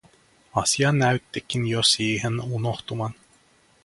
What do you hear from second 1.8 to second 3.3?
siihen unohtuvan.